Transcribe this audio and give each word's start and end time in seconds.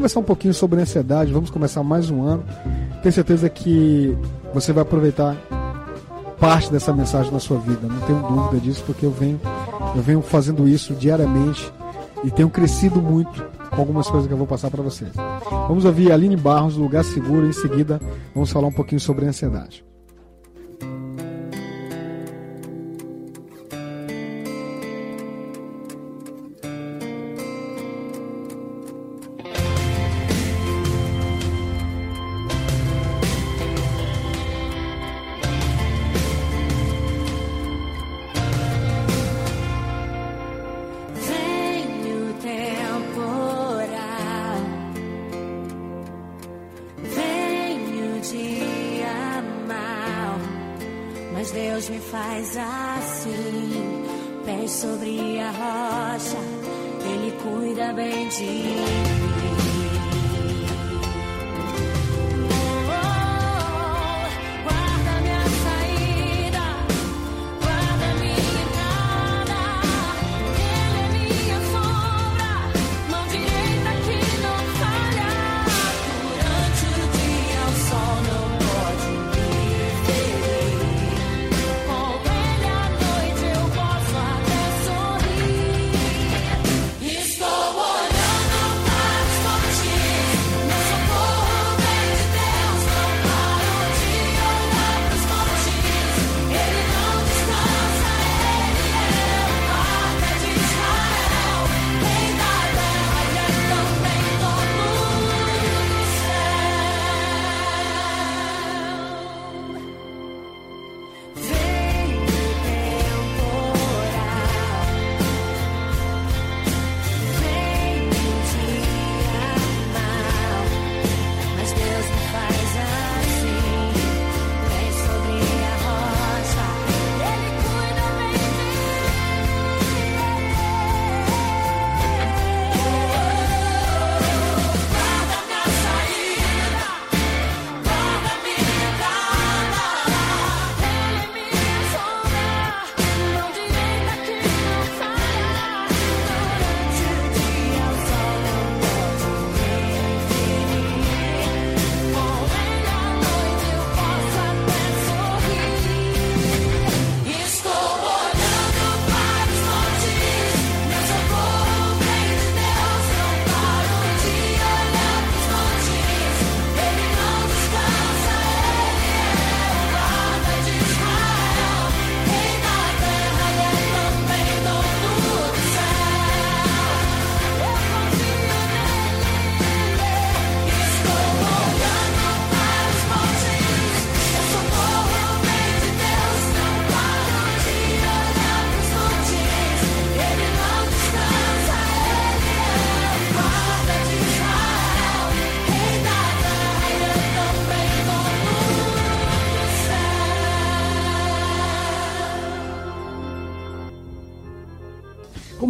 conversar 0.00 0.20
um 0.20 0.24
pouquinho 0.24 0.54
sobre 0.54 0.80
ansiedade, 0.80 1.30
vamos 1.30 1.50
começar 1.50 1.82
mais 1.82 2.10
um 2.10 2.22
ano. 2.22 2.42
Tenho 3.02 3.12
certeza 3.12 3.50
que 3.50 4.16
você 4.54 4.72
vai 4.72 4.80
aproveitar 4.80 5.36
parte 6.40 6.72
dessa 6.72 6.90
mensagem 6.90 7.30
na 7.30 7.38
sua 7.38 7.58
vida. 7.58 7.86
Não 7.86 8.00
tenho 8.06 8.22
dúvida 8.22 8.60
disso, 8.62 8.82
porque 8.86 9.04
eu 9.04 9.10
venho, 9.10 9.38
eu 9.94 10.00
venho 10.00 10.22
fazendo 10.22 10.66
isso 10.66 10.94
diariamente 10.94 11.70
e 12.24 12.30
tenho 12.30 12.48
crescido 12.48 13.02
muito 13.02 13.44
com 13.68 13.76
algumas 13.76 14.08
coisas 14.08 14.26
que 14.26 14.32
eu 14.32 14.38
vou 14.38 14.46
passar 14.46 14.70
para 14.70 14.82
vocês. 14.82 15.12
Vamos 15.68 15.84
ouvir 15.84 16.10
Aline 16.10 16.34
Barros, 16.34 16.76
Lugar 16.76 17.04
Seguro, 17.04 17.46
em 17.46 17.52
seguida 17.52 18.00
vamos 18.34 18.50
falar 18.50 18.68
um 18.68 18.72
pouquinho 18.72 19.00
sobre 19.00 19.26
ansiedade. 19.26 19.84
Ele 51.90 51.98
faz 51.98 52.56
assim. 52.56 54.04
Pés 54.44 54.70
sobre 54.70 55.40
a 55.40 55.50
rocha, 55.50 56.38
ele 57.04 57.32
cuida 57.42 57.92
bem 57.92 58.28
de 58.28 58.44
mim. 58.44 59.29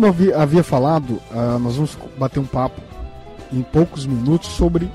Como 0.00 0.06
havia, 0.06 0.38
havia 0.38 0.64
falado, 0.64 1.20
uh, 1.30 1.58
nós 1.58 1.76
vamos 1.76 1.98
bater 2.16 2.40
um 2.40 2.46
papo 2.46 2.80
em 3.52 3.60
poucos 3.60 4.06
minutos 4.06 4.48
sobre, 4.48 4.90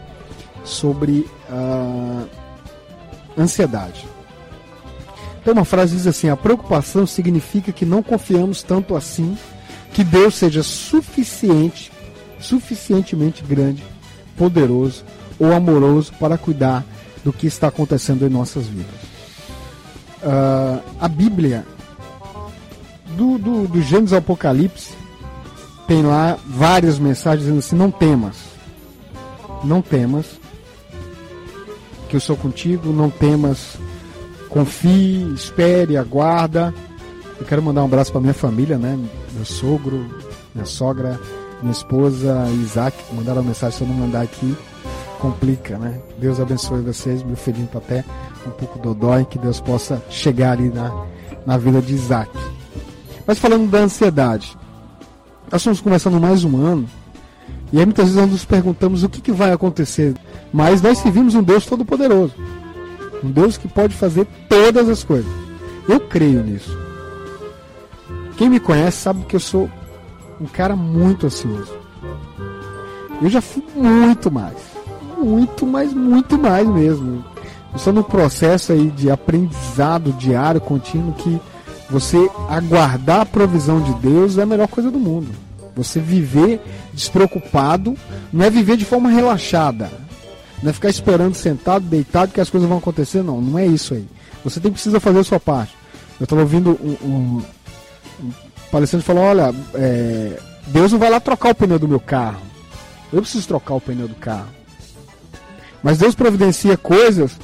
sobre 0.63 1.29
uh, 1.47 2.27
ansiedade. 3.37 4.07
Tem 5.43 5.53
uma 5.53 5.63
frase 5.63 5.95
diz 5.95 6.07
assim: 6.07 6.29
a 6.29 6.35
preocupação 6.35 7.05
significa 7.05 7.71
que 7.71 7.85
não 7.85 8.01
confiamos 8.01 8.63
tanto 8.63 8.95
assim 8.95 9.37
que 9.93 10.03
Deus 10.03 10.33
seja 10.33 10.63
suficiente, 10.63 11.91
suficientemente 12.39 13.43
grande, 13.43 13.83
poderoso 14.35 15.03
ou 15.37 15.53
amoroso 15.53 16.13
para 16.19 16.35
cuidar 16.35 16.83
do 17.23 17.31
que 17.31 17.45
está 17.45 17.67
acontecendo 17.67 18.25
em 18.25 18.29
nossas 18.29 18.65
vidas. 18.65 18.95
Uh, 20.23 20.81
a 20.99 21.07
Bíblia 21.07 21.63
do, 23.15 23.37
do, 23.37 23.67
do 23.67 23.81
Gênesis 23.81 24.13
Apocalipse, 24.13 24.93
tem 25.87 26.03
lá 26.03 26.37
várias 26.45 26.99
mensagens 26.99 27.43
dizendo 27.43 27.59
assim: 27.59 27.75
não 27.75 27.91
temas, 27.91 28.35
não 29.63 29.81
temas, 29.81 30.39
que 32.09 32.15
eu 32.15 32.19
sou 32.19 32.35
contigo, 32.35 32.91
não 32.91 33.09
temas, 33.09 33.77
confie, 34.49 35.33
espere, 35.33 35.97
aguarda. 35.97 36.73
Eu 37.39 37.45
quero 37.45 37.61
mandar 37.61 37.81
um 37.81 37.85
abraço 37.85 38.11
para 38.11 38.21
minha 38.21 38.33
família, 38.33 38.77
né? 38.77 38.97
Meu 39.33 39.45
sogro, 39.45 40.05
minha 40.53 40.65
sogra, 40.65 41.19
minha 41.61 41.71
esposa, 41.71 42.47
Isaac, 42.61 42.95
mandaram 43.13 43.41
uma 43.41 43.49
mensagem, 43.49 43.77
se 43.77 43.83
eu 43.83 43.87
não 43.87 43.95
mandar 43.95 44.21
aqui, 44.21 44.55
complica, 45.19 45.77
né? 45.77 45.99
Deus 46.17 46.39
abençoe 46.39 46.81
vocês, 46.81 47.23
meu 47.23 47.35
filhinho 47.35 47.69
até 47.75 48.05
um 48.47 48.51
pouco 48.51 48.79
dodói, 48.79 49.25
que 49.25 49.37
Deus 49.37 49.59
possa 49.59 50.01
chegar 50.09 50.53
ali 50.53 50.69
na, 50.69 51.05
na 51.45 51.57
vida 51.57 51.81
de 51.81 51.93
Isaac. 51.93 52.31
Mas 53.25 53.39
falando 53.39 53.69
da 53.69 53.79
ansiedade, 53.79 54.57
nós 55.51 55.61
estamos 55.61 55.81
começando 55.81 56.19
mais 56.19 56.43
um 56.43 56.57
ano, 56.57 56.87
e 57.71 57.79
aí 57.79 57.85
muitas 57.85 58.05
vezes 58.05 58.21
nós 58.21 58.31
nos 58.31 58.45
perguntamos 58.45 59.03
o 59.03 59.09
que, 59.09 59.21
que 59.21 59.31
vai 59.31 59.51
acontecer. 59.51 60.15
Mas 60.53 60.81
nós 60.81 60.99
servimos 60.99 61.35
um 61.35 61.43
Deus 61.43 61.65
todo-poderoso. 61.65 62.33
Um 63.23 63.31
Deus 63.31 63.57
que 63.57 63.67
pode 63.67 63.95
fazer 63.95 64.27
todas 64.47 64.87
as 64.87 65.03
coisas. 65.03 65.31
Eu 65.87 65.99
creio 65.99 66.43
nisso. 66.43 66.77
Quem 68.37 68.49
me 68.49 68.59
conhece 68.59 68.97
sabe 68.97 69.25
que 69.25 69.35
eu 69.35 69.39
sou 69.39 69.69
um 70.39 70.45
cara 70.45 70.75
muito 70.75 71.25
ansioso. 71.25 71.73
Eu 73.21 73.29
já 73.29 73.41
fui 73.41 73.63
muito 73.75 74.29
mais. 74.31 74.57
Muito 75.17 75.65
mais, 75.65 75.93
muito 75.93 76.37
mais 76.37 76.67
mesmo. 76.67 77.23
Eu 77.71 77.75
estou 77.75 77.93
num 77.93 78.03
processo 78.03 78.71
aí 78.71 78.89
de 78.91 79.09
aprendizado 79.09 80.11
diário, 80.13 80.61
contínuo, 80.61 81.13
que 81.13 81.39
você 81.89 82.29
aguardar 82.49 83.21
a 83.21 83.25
provisão 83.25 83.81
de 83.81 83.93
Deus 83.95 84.37
é 84.37 84.43
a 84.43 84.45
melhor 84.45 84.67
coisa 84.67 84.89
do 84.89 84.99
mundo. 84.99 85.29
Você 85.75 85.99
viver 85.99 86.61
despreocupado 86.93 87.95
não 88.31 88.45
é 88.45 88.49
viver 88.49 88.77
de 88.77 88.85
forma 88.85 89.09
relaxada. 89.09 89.91
Não 90.63 90.69
é 90.69 90.73
ficar 90.73 90.89
esperando 90.89 91.35
sentado, 91.35 91.85
deitado, 91.85 92.31
que 92.31 92.41
as 92.41 92.49
coisas 92.49 92.67
vão 92.67 92.77
acontecer. 92.77 93.21
Não, 93.21 93.41
não 93.41 93.59
é 93.59 93.67
isso 93.67 93.93
aí. 93.93 94.07
Você 94.43 94.59
tem 94.59 94.71
precisa 94.71 94.99
fazer 94.99 95.19
a 95.19 95.23
sua 95.23 95.39
parte. 95.39 95.75
Eu 96.19 96.23
estava 96.23 96.41
ouvindo 96.41 96.71
um, 96.81 97.07
um, 97.07 97.43
um 98.23 98.31
palestrante 98.71 99.05
falar, 99.05 99.21
olha, 99.21 99.55
é, 99.73 100.39
Deus 100.67 100.91
não 100.91 100.99
vai 100.99 101.09
lá 101.09 101.19
trocar 101.19 101.49
o 101.49 101.55
pneu 101.55 101.77
do 101.77 101.87
meu 101.87 101.99
carro. 101.99 102.41
Eu 103.11 103.21
preciso 103.21 103.47
trocar 103.47 103.75
o 103.75 103.81
pneu 103.81 104.07
do 104.07 104.15
carro. 104.15 104.47
Mas 105.83 105.97
Deus 105.97 106.15
providencia 106.15 106.77
coisas 106.77 107.37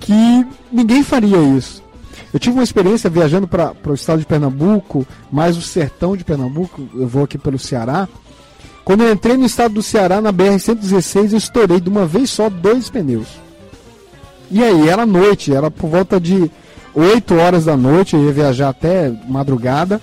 que 0.00 0.46
ninguém 0.72 1.02
faria 1.02 1.38
isso. 1.38 1.83
Eu 2.34 2.40
tive 2.40 2.56
uma 2.56 2.64
experiência 2.64 3.08
viajando 3.08 3.46
para 3.46 3.72
o 3.86 3.94
estado 3.94 4.18
de 4.18 4.26
Pernambuco, 4.26 5.06
mais 5.30 5.56
o 5.56 5.62
sertão 5.62 6.16
de 6.16 6.24
Pernambuco, 6.24 6.82
eu 6.92 7.06
vou 7.06 7.22
aqui 7.22 7.38
pelo 7.38 7.60
Ceará. 7.60 8.08
Quando 8.84 9.04
eu 9.04 9.12
entrei 9.12 9.36
no 9.36 9.46
estado 9.46 9.74
do 9.74 9.82
Ceará, 9.84 10.20
na 10.20 10.32
BR-116, 10.32 11.30
eu 11.30 11.38
estourei 11.38 11.78
de 11.78 11.88
uma 11.88 12.04
vez 12.04 12.30
só 12.30 12.50
dois 12.50 12.90
pneus. 12.90 13.28
E 14.50 14.64
aí, 14.64 14.88
era 14.88 15.06
noite, 15.06 15.54
era 15.54 15.70
por 15.70 15.88
volta 15.88 16.20
de 16.20 16.50
8 16.92 17.36
horas 17.36 17.66
da 17.66 17.76
noite, 17.76 18.16
eu 18.16 18.24
ia 18.24 18.32
viajar 18.32 18.70
até 18.70 19.14
madrugada. 19.28 20.02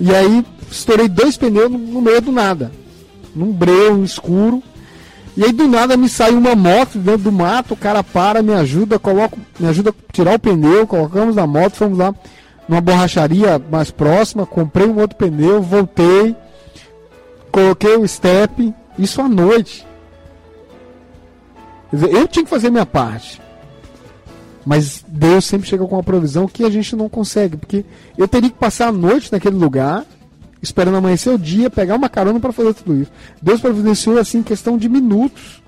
E 0.00 0.14
aí, 0.14 0.42
estourei 0.70 1.06
dois 1.06 1.36
pneus 1.36 1.70
no 1.70 2.00
meio 2.00 2.22
do 2.22 2.32
nada. 2.32 2.72
Num 3.36 3.52
breu 3.52 4.02
escuro. 4.02 4.62
E 5.38 5.44
aí 5.44 5.52
do 5.52 5.68
nada 5.68 5.96
me 5.96 6.08
sai 6.08 6.32
uma 6.32 6.56
moto 6.56 6.98
dentro 6.98 7.22
do 7.22 7.30
mato, 7.30 7.74
o 7.74 7.76
cara 7.76 8.02
para, 8.02 8.42
me 8.42 8.52
ajuda, 8.52 8.98
coloca, 8.98 9.38
me 9.56 9.68
ajuda 9.68 9.90
a 9.90 10.12
tirar 10.12 10.34
o 10.34 10.38
pneu, 10.40 10.84
colocamos 10.84 11.36
na 11.36 11.46
moto, 11.46 11.76
fomos 11.76 11.96
lá 11.96 12.12
numa 12.68 12.80
borracharia 12.80 13.56
mais 13.70 13.88
próxima, 13.88 14.44
comprei 14.44 14.88
um 14.88 14.98
outro 14.98 15.16
pneu, 15.16 15.62
voltei, 15.62 16.34
coloquei 17.52 17.94
o 17.94 18.08
step, 18.08 18.74
isso 18.98 19.22
à 19.22 19.28
noite. 19.28 19.86
Dizer, 21.92 22.12
eu 22.12 22.26
tinha 22.26 22.44
que 22.44 22.50
fazer 22.50 22.68
minha 22.68 22.84
parte. 22.84 23.40
Mas 24.66 25.04
Deus 25.06 25.44
sempre 25.44 25.68
chega 25.68 25.86
com 25.86 25.94
uma 25.94 26.02
provisão 26.02 26.48
que 26.48 26.64
a 26.64 26.70
gente 26.70 26.96
não 26.96 27.08
consegue, 27.08 27.56
porque 27.56 27.84
eu 28.16 28.26
teria 28.26 28.50
que 28.50 28.58
passar 28.58 28.88
a 28.88 28.92
noite 28.92 29.30
naquele 29.30 29.56
lugar 29.56 30.04
esperando 30.62 30.96
amanhecer 30.96 31.30
o 31.30 31.38
dia, 31.38 31.70
pegar 31.70 31.94
uma 31.94 32.08
carona 32.08 32.40
para 32.40 32.52
fazer 32.52 32.74
tudo 32.74 33.02
isso. 33.02 33.10
Deus 33.40 33.60
providenciou 33.60 34.18
assim 34.18 34.38
em 34.38 34.42
questão 34.42 34.76
de 34.76 34.88
minutos. 34.88 35.62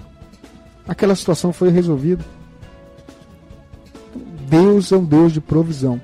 Aquela 0.86 1.14
situação 1.14 1.52
foi 1.52 1.70
resolvida. 1.70 2.24
Deus 4.48 4.90
é 4.90 4.96
um 4.96 5.04
Deus 5.04 5.32
de 5.32 5.40
provisão. 5.40 6.00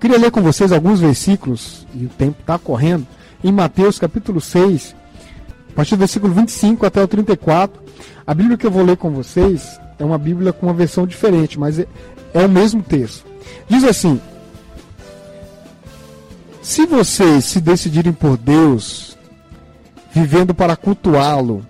Queria 0.00 0.18
ler 0.18 0.30
com 0.30 0.42
vocês 0.42 0.72
alguns 0.72 1.00
versículos, 1.00 1.86
e 1.94 2.06
o 2.06 2.08
tempo 2.08 2.40
está 2.40 2.58
correndo, 2.58 3.06
em 3.42 3.52
Mateus 3.52 3.98
capítulo 3.98 4.40
6, 4.40 4.94
a 5.70 5.74
partir 5.74 5.96
do 5.96 6.00
versículo 6.00 6.32
25 6.32 6.86
até 6.86 7.02
o 7.02 7.08
34. 7.08 7.80
A 8.26 8.34
Bíblia 8.34 8.56
que 8.56 8.66
eu 8.66 8.70
vou 8.70 8.84
ler 8.84 8.96
com 8.96 9.10
vocês 9.10 9.80
é 9.98 10.04
uma 10.04 10.18
Bíblia 10.18 10.52
com 10.52 10.66
uma 10.66 10.74
versão 10.74 11.06
diferente, 11.06 11.58
mas 11.58 11.78
é, 11.78 11.86
é 12.34 12.44
o 12.44 12.48
mesmo 12.48 12.82
texto. 12.82 13.24
Diz 13.68 13.84
assim: 13.84 14.20
se 16.68 16.84
vocês 16.84 17.46
se 17.46 17.62
decidirem 17.62 18.12
por 18.12 18.36
Deus, 18.36 19.16
vivendo 20.12 20.54
para 20.54 20.76
cultuá-lo, 20.76 21.66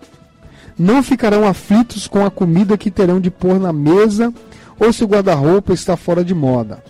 não 0.76 1.04
ficarão 1.04 1.46
aflitos 1.46 2.08
com 2.08 2.26
a 2.26 2.30
comida 2.32 2.76
que 2.76 2.90
terão 2.90 3.20
de 3.20 3.30
pôr 3.30 3.60
na 3.60 3.72
mesa 3.72 4.34
ou 4.76 4.92
se 4.92 5.04
o 5.04 5.06
guarda-roupa 5.06 5.72
está 5.72 5.96
fora 5.96 6.24
de 6.24 6.34
moda. 6.34 6.82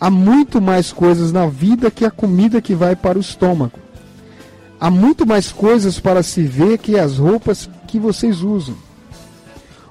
Há 0.00 0.08
muito 0.08 0.62
mais 0.62 0.92
coisas 0.94 1.30
na 1.30 1.46
vida 1.46 1.90
que 1.90 2.06
a 2.06 2.10
comida 2.10 2.62
que 2.62 2.74
vai 2.74 2.96
para 2.96 3.18
o 3.18 3.20
estômago. 3.20 3.78
Há 4.80 4.90
muito 4.90 5.26
mais 5.26 5.52
coisas 5.52 6.00
para 6.00 6.22
se 6.22 6.42
ver 6.42 6.78
que 6.78 6.98
as 6.98 7.18
roupas 7.18 7.68
que 7.86 7.98
vocês 7.98 8.40
usam. 8.40 8.74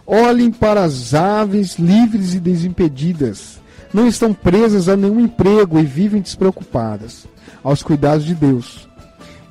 Olhem 0.03 0.49
para 0.51 0.83
as 0.83 1.13
aves 1.13 1.77
livres 1.77 2.33
e 2.33 2.39
desimpedidas 2.39 3.58
não 3.93 4.07
estão 4.07 4.33
presas 4.33 4.87
a 4.87 4.95
nenhum 4.95 5.19
emprego 5.19 5.79
e 5.79 5.83
vivem 5.83 6.21
despreocupadas, 6.21 7.25
aos 7.63 7.81
cuidados 7.81 8.25
de 8.25 8.35
Deus. 8.35 8.87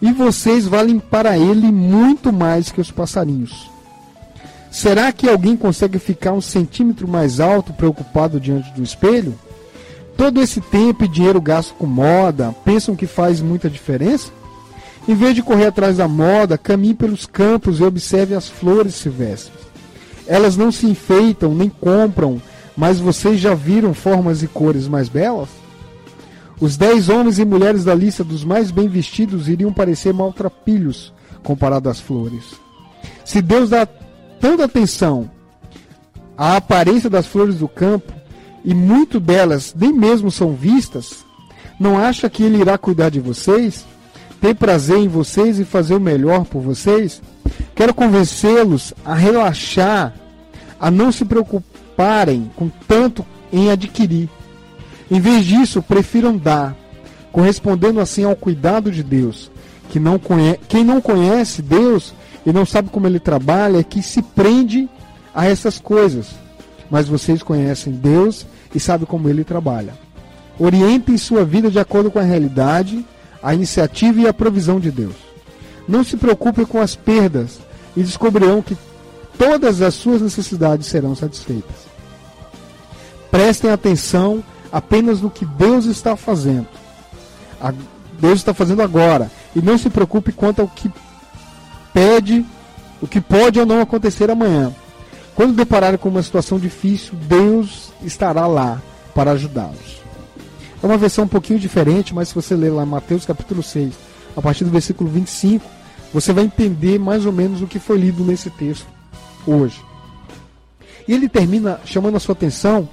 E 0.01 0.13
vocês 0.13 0.67
valem 0.67 0.99
para 0.99 1.37
ele 1.37 1.73
muito 1.73 2.33
mais 2.33 2.71
que 2.71 2.81
os 2.81 2.91
passarinhos. 2.91 3.69
Será 4.71 5.11
que 5.11 5.29
alguém 5.29 5.57
consegue 5.57 5.99
ficar 5.99 6.33
um 6.33 6.41
centímetro 6.41 7.09
mais 7.09 7.41
alto 7.41 7.73
preocupado 7.73 8.39
diante 8.39 8.71
do 8.73 8.83
espelho? 8.83 9.35
Todo 10.17 10.41
esse 10.41 10.61
tempo 10.61 11.05
e 11.05 11.09
dinheiro 11.09 11.41
gasto 11.41 11.75
com 11.75 11.87
moda, 11.87 12.55
pensam 12.65 12.95
que 12.95 13.07
faz 13.07 13.41
muita 13.41 13.69
diferença? 13.69 14.31
Em 15.07 15.15
vez 15.15 15.35
de 15.35 15.43
correr 15.43 15.67
atrás 15.67 15.97
da 15.97 16.07
moda, 16.07 16.59
caminhe 16.59 16.95
pelos 16.95 17.25
campos 17.25 17.81
e 17.81 17.85
observe 17.85 18.35
as 18.35 18.49
flores 18.49 18.95
silvestres. 18.95 19.59
Elas 20.27 20.57
não 20.57 20.71
se 20.71 20.87
enfeitam 20.87 21.55
nem 21.55 21.71
compram 21.71 22.41
mas 22.79 23.01
vocês 23.01 23.41
já 23.41 23.57
viram 23.57 23.93
formas 23.93 24.41
e 24.45 24.47
cores 24.47 24.87
mais 24.87 25.09
belas? 25.09 25.49
Os 26.61 26.77
dez 26.77 27.09
homens 27.09 27.41
e 27.41 27.45
mulheres 27.45 27.83
da 27.83 27.93
lista 27.93 28.23
dos 28.23 28.45
mais 28.45 28.71
bem 28.71 28.87
vestidos 28.87 29.49
iriam 29.49 29.73
parecer 29.73 30.15
maltrapilhos 30.15 31.13
comparado 31.43 31.89
às 31.89 31.99
flores. 31.99 32.55
Se 33.25 33.43
Deus 33.43 33.71
dá 33.71 33.85
tanta 34.41 34.65
atenção 34.65 35.29
à 36.37 36.55
aparência 36.55 37.11
das 37.11 37.27
flores 37.27 37.57
do 37.57 37.67
campo, 37.67 38.13
e 38.65 38.73
muito 38.73 39.19
delas 39.19 39.75
nem 39.77 39.93
mesmo 39.93 40.31
são 40.31 40.53
vistas, 40.53 41.25
não 41.81 41.99
acha 41.99 42.31
que 42.31 42.45
Ele 42.45 42.61
irá 42.61 42.79
cuidar 42.79 43.09
de 43.09 43.19
vocês, 43.19 43.85
ter 44.41 44.55
prazer 44.55 44.99
em 44.99 45.09
vocês 45.09 45.59
e 45.59 45.65
fazer 45.65 45.97
o 45.97 46.01
melhor 46.01 46.45
por 46.45 46.63
vocês? 46.63 47.21
Quero 47.75 47.93
convencê-los 47.93 48.95
a 49.05 49.15
relaxar, 49.15 50.15
a 50.79 50.93
não 50.93 51.11
se 51.11 51.25
preocupar 51.25 51.68
preocuparem 51.99 52.49
com 52.55 52.71
tanto 52.87 53.27
em 53.53 53.71
adquirir. 53.73 54.29
Em 55.11 55.21
vez 55.21 55.45
disso, 55.45 55.83
prefiram 55.83 56.37
dar, 56.37 56.77
correspondendo 57.33 57.99
assim 57.99 58.23
ao 58.23 58.37
cuidado 58.37 58.91
de 58.93 59.03
Deus. 59.03 59.51
Que 59.91 59.99
não 59.99 60.19
conhece, 60.19 60.61
quem 60.69 60.85
não 60.85 61.01
conhece 61.01 61.61
Deus 61.61 62.15
e 62.47 62.53
não 62.53 62.65
sabe 62.65 62.91
como 62.91 63.07
ele 63.07 63.19
trabalha 63.19 63.79
é 63.79 63.83
que 63.83 64.01
se 64.01 64.23
prende 64.23 64.89
a 65.35 65.47
essas 65.47 65.81
coisas. 65.81 66.29
Mas 66.89 67.09
vocês 67.09 67.43
conhecem 67.43 67.93
Deus 67.93 68.47
e 68.73 68.79
sabem 68.79 69.07
como 69.07 69.29
ele 69.29 69.43
trabalha. 69.43 69.95
Orientem 70.59 71.17
sua 71.17 71.45
vida 71.45 71.71
de 71.71 71.81
acordo 71.81 72.11
com 72.11 72.19
a 72.19 72.23
realidade, 72.23 73.05
a 73.43 73.55
iniciativa 73.55 74.21
e 74.21 74.29
a 74.29 74.33
provisão 74.33 74.79
de 74.79 74.91
Deus. 74.91 75.15
Não 75.89 76.05
se 76.05 76.17
preocupem 76.17 76.65
com 76.65 76.81
as 76.81 76.95
perdas 76.95 77.59
e 77.97 78.03
descobrirão 78.03 78.63
que 78.63 78.77
todas 79.39 79.81
as 79.81 79.95
suas 79.95 80.21
necessidades 80.21 80.87
serão 80.87 81.15
satisfeitas. 81.15 81.88
Prestem 83.31 83.71
atenção 83.71 84.43
apenas 84.73 85.21
no 85.21 85.31
que 85.31 85.45
Deus 85.45 85.85
está 85.85 86.17
fazendo. 86.17 86.67
Deus 88.21 88.39
está 88.39 88.55
fazendo 88.55 88.83
agora. 88.83 89.31
E 89.55 89.61
não 89.61 89.79
se 89.79 89.91
preocupe 89.91 90.33
quanto 90.33 90.61
ao 90.61 90.69
que 90.69 90.91
pede, 91.93 92.45
o 93.01 93.07
que 93.07 93.21
pode 93.21 93.59
ou 93.59 93.67
não 93.67 93.81
acontecer 93.81 94.31
amanhã. 94.31 94.73
Quando 95.35 95.55
depararem 95.55 95.99
com 95.99 96.09
uma 96.09 96.23
situação 96.23 96.59
difícil, 96.59 97.15
Deus 97.15 97.93
estará 98.03 98.47
lá 98.47 98.83
para 99.15 99.33
ajudá-los. 99.33 100.03
É 100.83 100.87
uma 100.87 100.97
versão 100.97 101.25
um 101.25 101.29
pouquinho 101.29 101.59
diferente, 101.59 102.15
mas 102.15 102.29
se 102.29 102.35
você 102.35 102.55
ler 102.55 102.71
lá 102.71 102.87
Mateus 102.87 103.25
capítulo 103.25 103.63
6, 103.63 103.95
a 104.37 104.43
partir 104.43 104.65
do 104.65 104.71
versículo 104.71 105.11
25, 105.11 105.65
você 106.13 106.33
vai 106.33 106.45
entender 106.45 106.99
mais 106.99 107.27
ou 107.27 107.33
menos 107.33 107.61
o 107.61 107.67
que 107.67 107.79
foi 107.79 107.99
lido 107.99 108.25
nesse 108.25 108.51
texto 108.51 108.87
hoje. 109.47 109.81
E 111.07 111.13
ele 111.13 111.29
termina 111.29 111.81
chamando 111.85 112.17
a 112.17 112.21
sua 112.21 112.33
atenção 112.33 112.89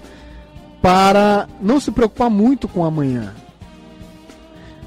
para 0.85 1.49
não 1.59 1.79
se 1.79 1.89
preocupar 1.89 2.29
muito 2.29 2.67
com 2.67 2.85
amanhã. 2.85 3.33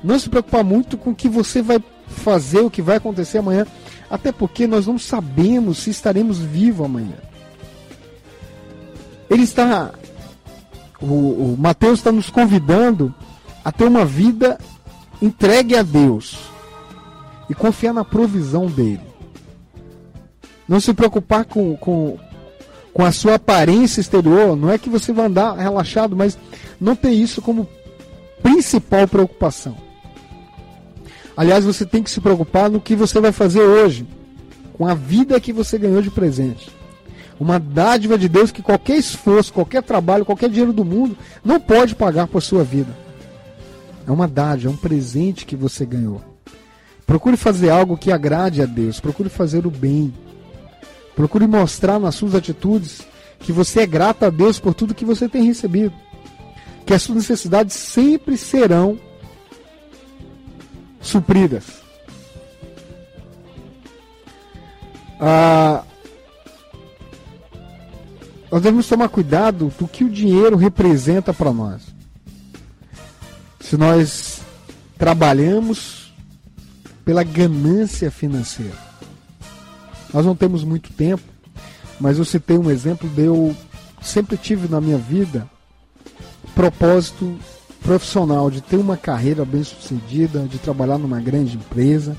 Não 0.05 0.17
se 0.17 0.29
preocupar 0.29 0.63
muito 0.63 0.97
com 0.97 1.11
o 1.11 1.15
que 1.15 1.29
você 1.29 1.61
vai 1.61 1.83
fazer, 2.07 2.61
o 2.61 2.71
que 2.71 2.81
vai 2.81 2.99
acontecer 2.99 3.39
amanhã, 3.39 3.67
até 4.09 4.31
porque 4.31 4.69
nós 4.69 4.87
não 4.87 4.97
sabemos 4.97 5.79
se 5.79 5.91
estaremos 5.91 6.39
vivos 6.39 6.87
amanhã. 6.87 7.17
Ele 9.29 9.43
está, 9.43 9.91
o, 11.03 11.05
o 11.05 11.57
Mateus 11.59 11.99
está 11.99 12.13
nos 12.13 12.31
convidando 12.31 13.13
a 13.65 13.73
ter 13.73 13.83
uma 13.83 14.05
vida 14.05 14.57
entregue 15.21 15.75
a 15.75 15.83
Deus 15.83 16.39
e 17.51 17.55
confiar 17.57 17.93
na 17.93 18.05
provisão 18.05 18.67
dele. 18.67 19.01
Não 20.69 20.79
se 20.79 20.95
preocupar 20.95 21.45
com, 21.45 21.77
com, 21.77 22.17
com 22.99 23.05
a 23.05 23.13
sua 23.13 23.37
aparência 23.37 24.01
exterior. 24.01 24.57
Não 24.57 24.73
é 24.73 24.77
que 24.77 24.91
você 24.91 25.13
vai 25.13 25.27
andar 25.27 25.57
relaxado, 25.57 26.17
mas 26.17 26.37
não 26.81 26.97
ter 26.97 27.13
isso 27.13 27.41
como 27.41 27.69
principal 28.43 29.07
preocupação. 29.07 29.77
Aliás, 31.37 31.65
você 31.65 31.87
tem 31.87 32.03
que 32.03 32.11
se 32.11 32.21
preocupar 32.21 32.69
no 32.69 32.81
que 32.81 32.97
você 32.97 33.21
vai 33.21 33.31
fazer 33.31 33.61
hoje, 33.61 34.05
com 34.73 34.85
a 34.85 34.95
vida 34.95 35.41
que 35.41 35.53
você 35.53 35.79
ganhou 35.79 36.03
de 36.03 36.11
presente. 36.11 36.71
Uma 37.39 37.61
dádiva 37.61 38.19
de 38.19 38.29
Deus 38.29 38.51
que 38.51 38.63
qualquer 38.63 38.97
esforço, 38.97 39.53
qualquer 39.53 39.85
trabalho, 39.85 40.25
qualquer 40.25 40.51
dinheiro 40.51 40.73
do 40.73 40.85
mundo 40.85 41.17
não 41.45 41.61
pode 41.61 41.95
pagar 41.95 42.27
por 42.27 42.43
sua 42.43 42.65
vida. 42.65 42.91
É 44.09 44.11
uma 44.11 44.27
dádiva, 44.27 44.73
é 44.73 44.75
um 44.75 44.77
presente 44.77 45.47
que 45.47 45.55
você 45.55 45.87
ganhou. 45.87 46.21
Procure 47.07 47.37
fazer 47.37 47.71
algo 47.71 47.97
que 47.97 48.11
agrade 48.11 48.61
a 48.61 48.67
Deus. 48.67 48.99
Procure 48.99 49.29
fazer 49.29 49.69
o 49.69 49.71
bem. 49.71 50.13
Procure 51.19 51.49
mostrar 51.49 51.99
nas 51.99 52.15
suas 52.15 52.33
atitudes 52.37 53.01
que 53.41 53.51
você 53.51 53.81
é 53.81 53.87
grato 53.87 54.25
a 54.25 54.31
Deus 54.31 54.61
por 54.61 54.73
tudo 54.73 54.95
que 54.95 55.05
você 55.05 55.29
tem 55.29 55.43
recebido. 55.43 55.93
Que 56.87 56.95
as 56.95 57.03
suas 57.03 57.19
necessidades 57.19 57.75
sempre 57.75 58.37
serão 58.37 58.97
supridas. 61.01 61.65
Ah, 65.19 65.83
nós 68.49 68.63
devemos 68.63 68.87
tomar 68.87 69.09
cuidado 69.09 69.73
do 69.77 69.89
que 69.89 70.05
o 70.05 70.09
dinheiro 70.09 70.57
representa 70.57 71.35
para 71.35 71.53
nós. 71.53 71.83
Se 73.59 73.77
nós 73.77 74.41
trabalhamos 74.97 76.13
pela 77.05 77.25
ganância 77.25 78.09
financeira. 78.09 78.88
Nós 80.13 80.25
não 80.25 80.35
temos 80.35 80.65
muito 80.65 80.93
tempo, 80.93 81.23
mas 82.01 82.19
eu 82.19 82.25
citei 82.25 82.57
um 82.57 82.71
exemplo 82.71 83.09
de 83.09 83.25
eu 83.25 83.55
sempre 84.03 84.37
tive 84.37 84.69
na 84.69 84.81
minha 84.81 84.99
vida 84.99 85.49
propósito 86.55 87.39
profissional 87.81 88.51
de 88.51 88.61
ter 88.61 88.77
uma 88.77 88.97
carreira 88.97 89.45
bem 89.45 89.63
sucedida, 89.63 90.41
de 90.41 90.59
trabalhar 90.59 90.99
numa 90.99 91.21
grande 91.21 91.57
empresa, 91.57 92.17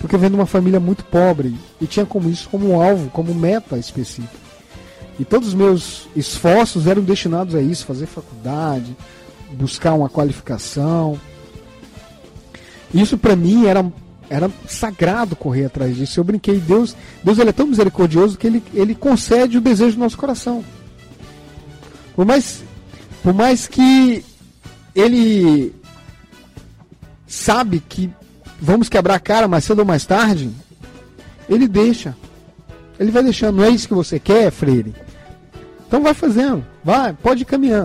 porque 0.00 0.14
eu 0.14 0.18
venho 0.18 0.30
de 0.30 0.36
uma 0.36 0.46
família 0.46 0.78
muito 0.78 1.04
pobre 1.04 1.56
e 1.80 1.86
tinha 1.86 2.04
como 2.04 2.28
isso 2.28 2.48
como 2.48 2.80
alvo, 2.80 3.08
como 3.10 3.34
meta 3.34 3.78
específica. 3.78 4.46
E 5.18 5.24
todos 5.24 5.48
os 5.48 5.54
meus 5.54 6.08
esforços 6.14 6.86
eram 6.86 7.02
destinados 7.02 7.54
a 7.54 7.62
isso, 7.62 7.86
fazer 7.86 8.06
faculdade, 8.06 8.94
buscar 9.52 9.94
uma 9.94 10.08
qualificação. 10.08 11.18
Isso 12.92 13.16
para 13.16 13.34
mim 13.34 13.66
era 13.66 13.90
era 14.28 14.50
sagrado 14.68 15.36
correr 15.36 15.66
atrás 15.66 15.96
disso. 15.96 16.20
Eu 16.20 16.24
brinquei, 16.24 16.58
Deus, 16.58 16.96
Deus 17.22 17.38
ele 17.38 17.50
é 17.50 17.52
tão 17.52 17.66
misericordioso 17.66 18.36
que 18.36 18.46
ele, 18.46 18.62
ele 18.74 18.94
concede 18.94 19.58
o 19.58 19.60
desejo 19.60 19.96
do 19.96 20.00
nosso 20.00 20.18
coração. 20.18 20.64
Por 22.14 22.24
mais, 22.24 22.62
por 23.22 23.32
mais 23.32 23.66
que 23.66 24.24
ele 24.94 25.74
sabe 27.26 27.82
que 27.86 28.10
vamos 28.60 28.88
quebrar 28.88 29.14
a 29.14 29.20
cara 29.20 29.46
mais 29.46 29.64
cedo 29.64 29.80
ou 29.80 29.84
mais 29.84 30.06
tarde, 30.06 30.50
ele 31.48 31.68
deixa. 31.68 32.16
Ele 32.98 33.10
vai 33.10 33.22
deixando, 33.22 33.56
não 33.56 33.64
é 33.64 33.70
isso 33.70 33.88
que 33.88 33.94
você 33.94 34.18
quer, 34.18 34.50
Freire? 34.50 34.94
Então 35.86 36.02
vai 36.02 36.14
fazendo, 36.14 36.64
vai, 36.82 37.12
pode 37.12 37.42
ir 37.42 37.44
caminhando. 37.44 37.84